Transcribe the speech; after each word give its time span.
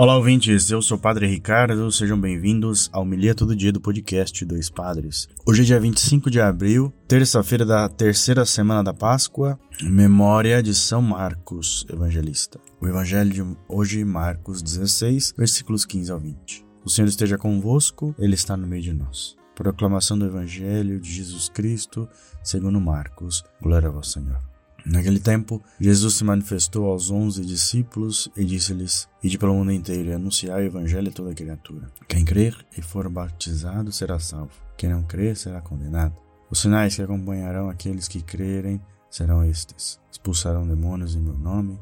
Olá, 0.00 0.16
ouvintes. 0.16 0.70
Eu 0.70 0.80
sou 0.80 0.96
o 0.96 1.00
Padre 1.00 1.26
Ricardo. 1.26 1.90
Sejam 1.90 2.20
bem-vindos 2.20 2.88
ao 2.92 3.04
Milia 3.04 3.34
Todo 3.34 3.56
Dia 3.56 3.72
do 3.72 3.80
podcast 3.80 4.44
Dois 4.44 4.70
Padres. 4.70 5.28
Hoje 5.44 5.62
é 5.62 5.64
dia 5.64 5.80
25 5.80 6.30
de 6.30 6.40
abril, 6.40 6.92
terça-feira 7.08 7.66
da 7.66 7.88
terceira 7.88 8.46
semana 8.46 8.84
da 8.84 8.94
Páscoa, 8.94 9.58
memória 9.82 10.62
de 10.62 10.72
São 10.72 11.02
Marcos, 11.02 11.84
evangelista. 11.92 12.60
O 12.80 12.86
evangelho 12.86 13.28
de 13.28 13.44
hoje, 13.68 14.04
Marcos 14.04 14.62
16, 14.62 15.34
versículos 15.36 15.84
15 15.84 16.12
ao 16.12 16.20
20. 16.20 16.64
O 16.84 16.88
Senhor 16.88 17.08
esteja 17.08 17.36
convosco, 17.36 18.14
Ele 18.20 18.36
está 18.36 18.56
no 18.56 18.68
meio 18.68 18.84
de 18.84 18.92
nós. 18.92 19.36
Proclamação 19.56 20.16
do 20.16 20.26
Evangelho 20.26 21.00
de 21.00 21.10
Jesus 21.10 21.48
Cristo, 21.48 22.08
segundo 22.44 22.80
Marcos. 22.80 23.42
Glória 23.60 23.88
a 23.88 23.90
vós, 23.90 24.12
Senhor. 24.12 24.47
Naquele 24.88 25.20
tempo, 25.20 25.62
Jesus 25.78 26.14
se 26.14 26.24
manifestou 26.24 26.86
aos 26.86 27.10
onze 27.10 27.44
discípulos 27.44 28.30
e 28.34 28.42
disse-lhes: 28.42 29.06
Ide 29.22 29.36
pelo 29.36 29.52
mundo 29.52 29.70
inteiro 29.70 30.08
e 30.08 30.14
anunciai 30.14 30.62
o 30.62 30.66
evangelho 30.66 31.10
a 31.10 31.12
toda 31.12 31.34
criatura. 31.34 31.92
Quem 32.08 32.24
crer 32.24 32.56
e 32.76 32.80
for 32.80 33.06
batizado 33.10 33.92
será 33.92 34.18
salvo. 34.18 34.50
Quem 34.78 34.88
não 34.88 35.02
crer 35.02 35.36
será 35.36 35.60
condenado. 35.60 36.16
Os 36.50 36.60
sinais 36.60 36.96
que 36.96 37.02
acompanharão 37.02 37.68
aqueles 37.68 38.08
que 38.08 38.22
crerem 38.22 38.80
serão 39.10 39.44
estes: 39.44 40.00
expulsarão 40.10 40.66
demônios 40.66 41.14
em 41.14 41.20
meu 41.20 41.36
nome, 41.36 41.78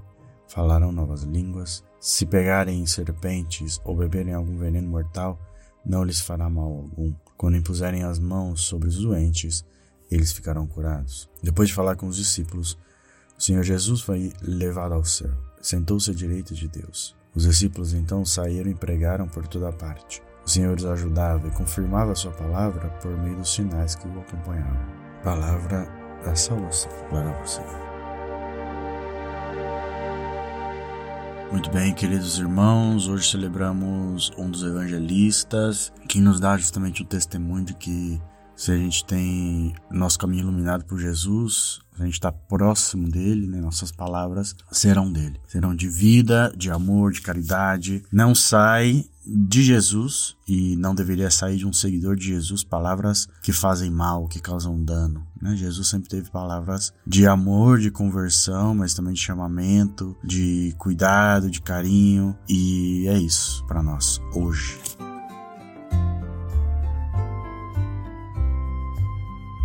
falarão 0.48 0.90
novas 0.90 1.22
línguas, 1.22 1.84
se 2.00 2.26
pegarem 2.26 2.80
em 2.80 2.86
serpentes 2.86 3.80
ou 3.84 3.94
beberem 3.94 4.34
algum 4.34 4.56
veneno 4.56 4.88
mortal, 4.88 5.38
não 5.84 6.02
lhes 6.02 6.20
fará 6.20 6.50
mal 6.50 6.72
algum. 6.72 7.14
Quando 7.36 7.56
impuserem 7.56 8.02
as 8.02 8.18
mãos 8.18 8.62
sobre 8.62 8.88
os 8.88 8.98
doentes, 8.98 9.64
eles 10.10 10.32
ficarão 10.32 10.66
curados. 10.66 11.28
Depois 11.40 11.68
de 11.68 11.74
falar 11.74 11.94
com 11.94 12.08
os 12.08 12.16
discípulos, 12.16 12.76
o 13.38 13.42
Senhor 13.42 13.62
Jesus 13.62 14.00
foi 14.00 14.32
levado 14.40 14.94
ao 14.94 15.04
céu, 15.04 15.30
sentou-se 15.60 16.10
à 16.10 16.14
direita 16.14 16.54
de 16.54 16.66
Deus. 16.68 17.14
Os 17.34 17.42
discípulos 17.42 17.92
então 17.92 18.24
saíram 18.24 18.70
e 18.70 18.74
pregaram 18.74 19.28
por 19.28 19.46
toda 19.46 19.70
parte. 19.70 20.22
O 20.44 20.48
Senhor 20.48 20.74
os 20.74 20.86
ajudava 20.86 21.46
e 21.46 21.50
confirmava 21.50 22.14
sua 22.14 22.32
palavra 22.32 22.88
por 23.02 23.10
meio 23.18 23.36
dos 23.36 23.52
sinais 23.52 23.94
que 23.94 24.08
o 24.08 24.20
acompanhavam. 24.20 24.86
Palavra 25.22 25.86
da 26.24 26.34
salvação. 26.34 26.90
Glória 27.10 27.30
a 27.30 27.44
você. 27.44 27.60
Muito 31.52 31.70
bem, 31.70 31.92
queridos 31.94 32.38
irmãos, 32.38 33.06
hoje 33.06 33.30
celebramos 33.30 34.32
um 34.38 34.50
dos 34.50 34.62
evangelistas 34.62 35.92
que 36.08 36.20
nos 36.20 36.40
dá 36.40 36.56
justamente 36.56 37.02
o 37.02 37.04
testemunho 37.04 37.66
de 37.66 37.74
que 37.74 38.20
se 38.56 38.72
a 38.72 38.76
gente 38.76 39.04
tem 39.04 39.74
nosso 39.90 40.18
caminho 40.18 40.44
iluminado 40.44 40.84
por 40.86 40.98
Jesus, 40.98 41.80
a 41.98 42.04
gente 42.04 42.14
está 42.14 42.32
próximo 42.32 43.08
dele, 43.08 43.46
né? 43.46 43.60
nossas 43.60 43.92
palavras 43.92 44.56
serão 44.72 45.12
dele. 45.12 45.38
Serão 45.46 45.74
de 45.74 45.88
vida, 45.88 46.52
de 46.56 46.70
amor, 46.70 47.12
de 47.12 47.20
caridade. 47.20 48.02
Não 48.10 48.34
sai 48.34 49.04
de 49.26 49.62
Jesus 49.62 50.36
e 50.46 50.76
não 50.76 50.94
deveria 50.94 51.30
sair 51.30 51.56
de 51.56 51.66
um 51.66 51.72
seguidor 51.72 52.16
de 52.16 52.26
Jesus 52.26 52.62
palavras 52.62 53.28
que 53.42 53.52
fazem 53.52 53.90
mal, 53.90 54.26
que 54.28 54.40
causam 54.40 54.82
dano. 54.82 55.26
Né? 55.40 55.54
Jesus 55.56 55.88
sempre 55.88 56.08
teve 56.08 56.30
palavras 56.30 56.94
de 57.06 57.26
amor, 57.26 57.78
de 57.78 57.90
conversão, 57.90 58.74
mas 58.74 58.94
também 58.94 59.12
de 59.12 59.20
chamamento, 59.20 60.16
de 60.24 60.74
cuidado, 60.78 61.50
de 61.50 61.60
carinho. 61.60 62.36
E 62.48 63.06
é 63.08 63.18
isso 63.18 63.64
para 63.66 63.82
nós 63.82 64.20
hoje. 64.34 64.78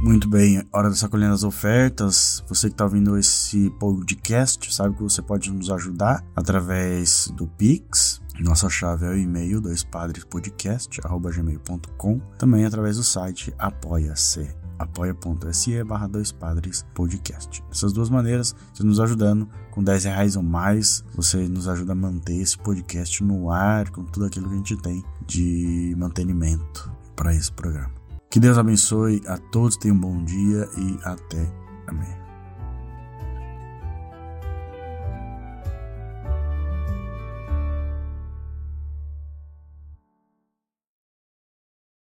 Muito 0.02 0.28
bem, 0.28 0.68
hora 0.74 0.90
de 0.90 0.98
sacolher 0.98 1.30
as 1.30 1.44
ofertas. 1.44 2.44
Você 2.50 2.70
que 2.70 2.74
está 2.74 2.86
ouvindo 2.86 3.16
esse 3.20 3.70
podcast, 3.80 4.74
sabe 4.74 4.96
que 4.96 5.04
você 5.04 5.22
pode 5.22 5.52
nos 5.52 5.70
ajudar 5.70 6.25
através 6.36 7.31
do 7.38 7.46
Pix. 7.46 8.20
Nossa 8.40 8.68
chave 8.68 9.06
é 9.06 9.09
o 9.09 9.18
e-mail 9.18 9.62
doispadrespodcast.gmail.com 9.62 12.20
Também 12.40 12.66
através 12.66 12.98
do 12.98 13.03
site 13.03 13.53
apoia-se 13.59 14.50
apoia.se 14.80 15.84
barra 15.84 16.08
dois 16.08 16.31
padres 16.31 16.84
podcast. 16.96 17.64
Essas 17.70 17.94
duas 17.94 18.09
maneiras, 18.09 18.56
você 18.74 18.84
nos 18.84 19.00
ajudando 19.00 19.48
com 19.70 19.84
10 19.84 20.06
reais 20.06 20.36
ou 20.36 20.42
mais, 20.42 21.06
você 21.14 21.48
nos 21.48 21.68
ajuda 21.68 21.92
a 21.92 21.96
manter 21.96 22.38
esse 22.38 22.58
podcast 22.58 23.24
no 23.24 23.52
ar, 23.52 23.92
com 23.92 24.04
tudo 24.04 24.25
aquilo 24.25 24.48
que 24.48 24.56
a 24.56 24.58
gente 24.58 24.78
tem 24.78 25.04
de 25.28 25.94
mantenimento 25.96 26.92
para 27.16 27.36
esse 27.36 27.52
programa. 27.52 28.00
Que 28.31 28.40
Deus 28.40 28.58
abençoe 28.58 29.22
a 29.28 29.38
todos, 29.38 29.75
tenham 29.75 29.97
um 29.97 30.00
bom 30.00 30.24
dia 30.24 30.66
e 30.78 30.97
até 31.03 31.52
amanhã. 31.86 32.31